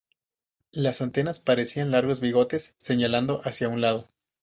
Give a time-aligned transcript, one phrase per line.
[0.71, 4.09] Las antenas parecían largos bigotes señalando hacia un lado.